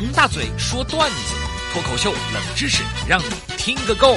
[0.00, 1.34] 王大嘴说段子，
[1.72, 3.24] 脱口秀冷知识，让你
[3.56, 4.14] 听个够。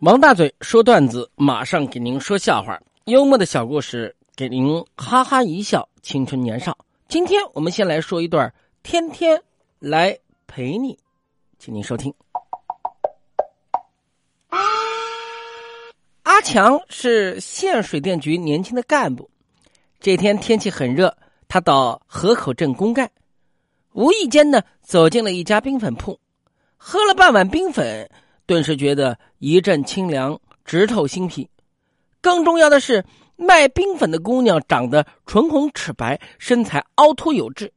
[0.00, 6.76] 王大嘴说段子，马上给您说笑话，幽默的小故事，给您哈哈一笑，青春年少。
[7.06, 8.52] 今天我们先来说一段，
[8.82, 9.40] 天天
[9.78, 10.18] 来
[10.48, 10.98] 陪你，
[11.60, 12.12] 请您收听。
[16.24, 19.30] 阿强是县水电局年轻的干部，
[20.00, 21.16] 这天天气很热，
[21.54, 23.08] 他到河口镇公干，
[23.92, 26.18] 无意间呢走进了一家冰粉铺，
[26.76, 28.10] 喝了半碗冰粉，
[28.44, 31.48] 顿时觉得一阵清凉，直透心脾。
[32.20, 33.04] 更重要的是，
[33.36, 37.72] 卖冰粉的姑娘长得唇红齿白，身材凹凸有致，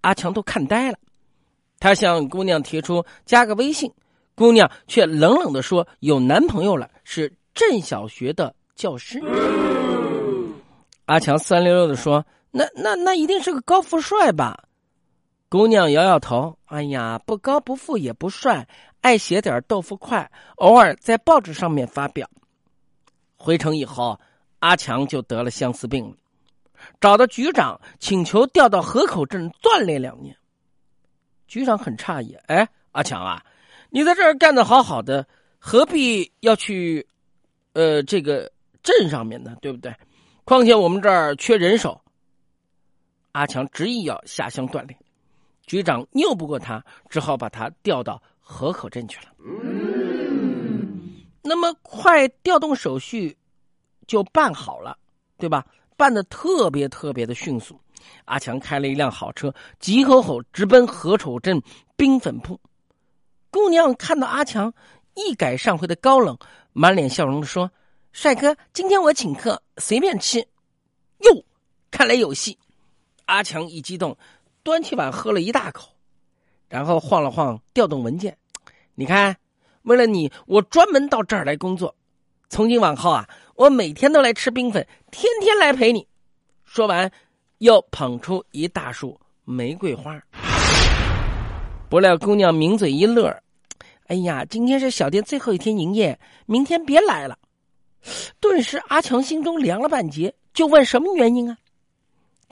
[0.00, 0.96] 阿强都看呆了。
[1.80, 3.92] 他向姑娘提出加个微信，
[4.34, 7.30] 姑娘却冷冷的说有男朋友了，是。
[7.52, 9.22] 镇小学的教师，
[11.04, 14.68] 阿强酸溜溜的说：“那那那一定是个高富帅吧？”
[15.50, 18.68] 姑娘摇摇头：“哎呀，不高不富也不帅，
[19.00, 22.30] 爱写点豆腐块，偶尔在报纸上面发表。”
[23.36, 24.18] 回城以后，
[24.60, 26.16] 阿强就得了相思病了，
[27.00, 30.36] 找到局长请求调到河口镇锻炼两年。
[31.46, 33.44] 局长很诧异：“哎，阿强啊，
[33.90, 35.26] 你在这儿干的好好的，
[35.58, 37.06] 何必要去？”
[37.74, 39.94] 呃，这个镇上面呢，对不对？
[40.44, 42.01] 况且我们这儿缺人手。
[43.32, 44.98] 阿强执意要下乡锻炼，
[45.66, 49.32] 局长拗不过他，只好把他调到河口镇去了。
[51.42, 53.36] 那么快调动手续
[54.06, 54.96] 就办好了，
[55.38, 55.66] 对吧？
[55.96, 57.78] 办的特别特别的迅速。
[58.24, 61.62] 阿强开了一辆好车，急吼吼直奔河口镇
[61.96, 62.60] 冰粉铺。
[63.50, 64.72] 姑娘看到阿强
[65.14, 66.36] 一改上回的高冷。
[66.72, 67.70] 满脸笑容的说
[68.12, 70.40] ：“帅哥，今天我请客，随便吃。”
[71.20, 71.44] 哟，
[71.90, 72.58] 看来有戏。
[73.32, 74.14] 阿强一激动，
[74.62, 75.88] 端起碗喝了一大口，
[76.68, 78.36] 然后晃了晃调动文件。
[78.94, 79.34] 你看，
[79.84, 81.96] 为了你，我专门到这儿来工作。
[82.50, 86.06] 从今往后啊，我每天都来吃冰粉，天天来陪你。
[86.66, 87.10] 说完，
[87.56, 90.22] 又捧出一大束玫瑰花。
[91.88, 93.34] 不料姑娘抿嘴一乐。
[94.08, 97.38] 哎呀，今天是小店最后一天营业，明天别来了。
[98.40, 101.56] 顿时，阿强心中凉了半截，就问什么原因啊？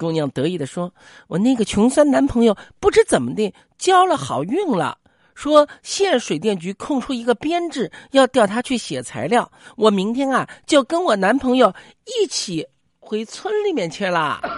[0.00, 0.94] 姑娘得意的说
[1.28, 4.97] ：“我那个穷酸男朋友不知怎么的交了好运了，
[5.34, 9.53] 说县水电局空出一个编制，要调他去写材料。
[9.77, 11.75] 我明天啊，就跟我男朋友
[12.06, 12.66] 一起
[12.99, 14.41] 回村里面去了。”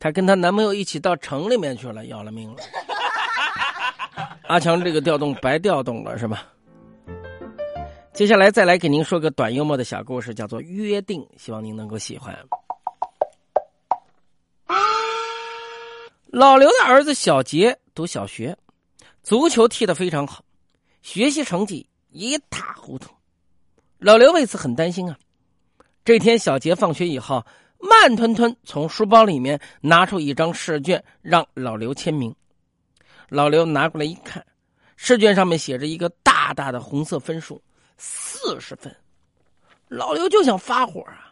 [0.00, 2.56] 她跟她男朋友一起到城里面去了，要了命了。
[4.48, 6.42] 阿强这个调动白调动了，是吧？
[8.16, 12.34] 接下来再来给您说个短幽默的小故事，叫做《约定》，希望您能够喜欢。
[16.28, 18.56] 老刘的儿子小杰读小学，
[19.22, 20.42] 足球踢得非常好，
[21.02, 23.12] 学习成绩一塌糊涂。
[23.98, 25.18] 老刘为此很担心啊。
[26.02, 27.44] 这天，小杰放学以后。
[27.78, 32.34] 慢吞吞从书包里面拿出一张试卷，让老刘签名。
[33.28, 34.44] 老刘拿过来一看，
[34.96, 37.62] 试卷上面写着一个大大的红色分数，
[37.96, 38.94] 四十分。
[39.88, 41.30] 老刘就想发火啊，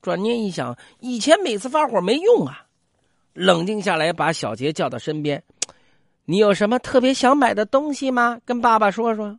[0.00, 2.66] 转念一想，以前每次发火没用啊。
[3.32, 5.42] 冷静下来，把小杰叫到身边
[6.26, 8.38] ：“你有什么特别想买的东西吗？
[8.44, 9.38] 跟爸爸说说。”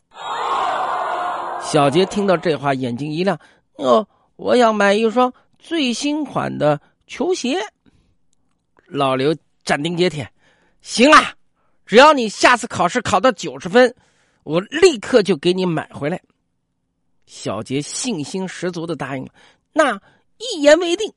[1.63, 3.39] 小杰听到这话，眼睛一亮
[3.77, 7.57] ：“哦，我想买一双。”最新款的球鞋，
[8.85, 9.33] 老刘
[9.63, 10.29] 斩钉截铁
[10.81, 11.17] ：“行了，
[11.85, 13.95] 只要你下次考试考到九十分，
[14.43, 16.19] 我立刻就给你买回来。”
[17.25, 19.31] 小杰信心十足的答应了，
[19.73, 20.01] 那
[20.37, 21.11] 一言为定。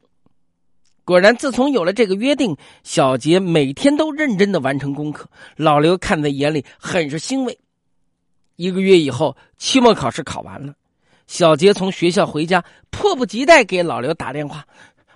[1.04, 7.56] 果然，自从有了这个约定，小杰每天都认真的完成功课，老刘看在眼里，很是欣慰。
[8.56, 10.74] 一个月以后，期末考试考完了。
[11.28, 14.64] 小杰从学校回家，迫不及待给老刘打电话：“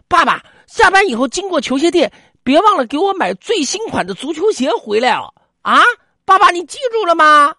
[0.07, 2.13] 爸爸，下班以后经过球鞋店，
[2.43, 5.33] 别忘了给我买最新款的足球鞋回来哦！”
[5.63, 5.81] 啊，
[6.25, 7.55] 爸爸，你记住了吗？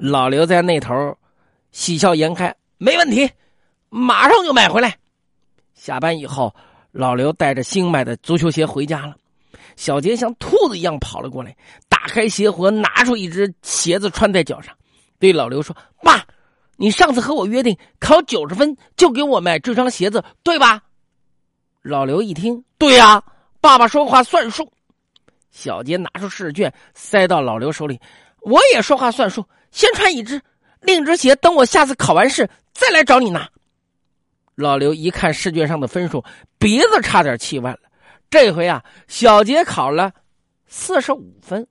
[0.00, 1.16] 老刘在那头
[1.74, 3.28] 喜笑颜开：“没问题，
[3.90, 4.96] 马上就买回来。”
[5.74, 6.54] 下班以后，
[6.92, 9.16] 老刘带着新买的足球鞋回家了。
[9.74, 11.54] 小杰像兔子一样跑了过来，
[11.88, 14.72] 打开鞋盒，拿出一只鞋子穿在脚上，
[15.18, 16.24] 对老刘说：“爸。”
[16.76, 20.82] 你上次和我约定考九十分就给我买这双鞋子，对吧？
[21.82, 23.22] 老刘一听，对呀，
[23.60, 24.72] 爸爸说话算数。
[25.50, 28.00] 小杰拿出试卷塞到老刘手里，
[28.40, 30.40] 我也说话算数，先穿一只，
[30.84, 33.48] 另一只鞋等我下次考完试再来找你拿。
[34.54, 36.24] 老刘一看试卷上的分数，
[36.58, 37.78] 鼻子差点气歪了。
[38.30, 40.12] 这回啊，小杰考了
[40.66, 41.66] 四十五分。